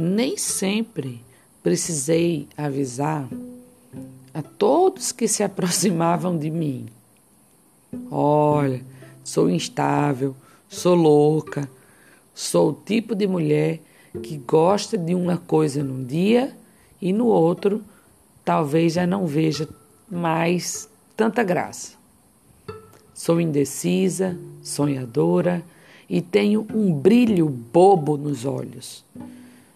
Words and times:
Nem 0.00 0.38
sempre 0.38 1.20
precisei 1.62 2.48
avisar 2.56 3.28
a 4.32 4.40
todos 4.40 5.12
que 5.12 5.28
se 5.28 5.42
aproximavam 5.44 6.38
de 6.38 6.50
mim. 6.50 6.86
Olha, 8.10 8.82
sou 9.22 9.50
instável, 9.50 10.34
sou 10.70 10.94
louca, 10.94 11.68
sou 12.34 12.70
o 12.70 12.72
tipo 12.72 13.14
de 13.14 13.26
mulher 13.26 13.78
que 14.22 14.38
gosta 14.38 14.96
de 14.96 15.14
uma 15.14 15.36
coisa 15.36 15.84
num 15.84 16.02
dia 16.02 16.56
e 16.98 17.12
no 17.12 17.26
outro 17.26 17.84
talvez 18.42 18.94
já 18.94 19.06
não 19.06 19.26
veja 19.26 19.68
mais 20.10 20.88
tanta 21.14 21.44
graça. 21.44 21.92
Sou 23.12 23.38
indecisa, 23.38 24.34
sonhadora 24.62 25.62
e 26.08 26.22
tenho 26.22 26.66
um 26.72 26.90
brilho 26.90 27.50
bobo 27.50 28.16
nos 28.16 28.46
olhos. 28.46 29.04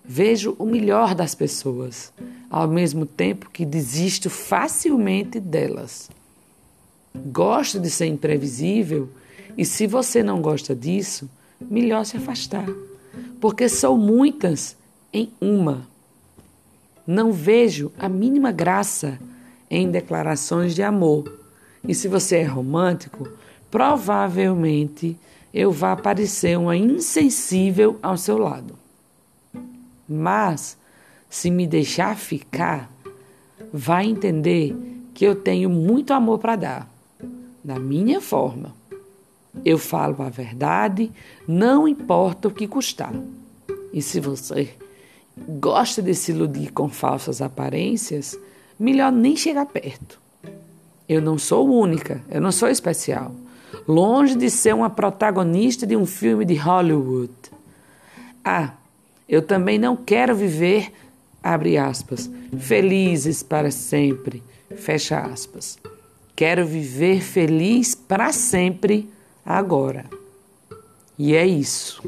Vejo 0.07 0.55
o 0.59 0.67
melhor 0.67 1.15
das 1.15 1.35
pessoas, 1.35 2.13
ao 2.51 2.69
mesmo 2.69 3.07
tempo 3.07 3.49
que 3.51 3.65
desisto 3.65 4.29
facilmente 4.29 5.41
delas. 5.41 6.11
Gosto 7.15 7.81
de 7.81 7.89
ser 7.89 8.07
imprevisível 8.07 9.09
e, 9.57 9.65
se 9.65 9.87
você 9.87 10.23
não 10.23 10.43
gosta 10.43 10.75
disso, 10.75 11.31
melhor 11.59 12.05
se 12.05 12.19
afastar, 12.19 12.69
porque 13.41 13.67
são 13.67 13.97
muitas 13.97 14.77
em 15.11 15.33
uma. 15.41 15.89
Não 17.07 17.33
vejo 17.33 17.91
a 17.99 18.07
mínima 18.07 18.53
graça 18.53 19.19
em 19.71 19.91
declarações 19.91 20.75
de 20.75 20.83
amor. 20.83 21.33
E 21.87 21.95
se 21.95 22.09
você 22.09 22.37
é 22.37 22.45
romântico, 22.45 23.27
provavelmente 23.71 25.17
eu 25.53 25.73
vá 25.73 25.97
parecer 25.97 26.59
uma 26.59 26.77
insensível 26.77 27.99
ao 28.03 28.19
seu 28.19 28.37
lado. 28.37 28.84
Mas, 30.09 30.77
se 31.29 31.51
me 31.51 31.67
deixar 31.67 32.17
ficar, 32.17 32.91
vai 33.73 34.07
entender 34.07 34.77
que 35.13 35.25
eu 35.25 35.35
tenho 35.35 35.71
muito 35.71 36.13
amor 36.13 36.39
para 36.39 36.57
dar, 36.57 36.91
da 37.63 37.79
minha 37.79 38.21
forma. 38.21 38.75
Eu 39.65 39.79
falo 39.79 40.23
a 40.23 40.29
verdade, 40.29 41.11
não 41.47 41.87
importa 41.87 42.49
o 42.49 42.51
que 42.51 42.67
custar. 42.67 43.13
E 43.93 44.03
se 44.03 44.21
você 44.21 44.75
gosta 45.37 46.03
de 46.03 46.15
se 46.15 46.33
iludir 46.33 46.73
com 46.73 46.89
falsas 46.89 47.41
aparências, 47.41 48.39
melhor 48.79 49.13
nem 49.13 49.37
chegar 49.37 49.67
perto. 49.67 50.21
Eu 51.09 51.21
não 51.21 51.39
sou 51.39 51.69
única, 51.69 52.23
eu 52.31 52.41
não 52.41 52.51
sou 52.51 52.69
especial. 52.69 53.35
Longe 53.87 54.35
de 54.35 54.49
ser 54.51 54.75
uma 54.75 54.89
protagonista 54.89 55.87
de 55.87 55.97
um 55.97 56.07
filme 56.07 56.45
de 56.45 56.55
Hollywood. 56.55 57.33
Ah, 58.45 58.73
eu 59.29 59.43
também 59.43 59.79
não 59.79 59.97
quero 59.97 60.35
viver, 60.35 60.93
abre 61.43 61.77
aspas, 61.77 62.31
felizes 62.59 63.43
para 63.43 63.71
sempre, 63.71 64.43
fecha 64.77 65.19
aspas. 65.19 65.79
Quero 66.37 66.67
viver 66.67 67.23
feliz 67.23 67.95
para 67.95 68.33
sempre 68.33 69.09
agora. 69.45 70.05
E 71.19 71.35
é 71.35 71.47
isso. 71.47 72.03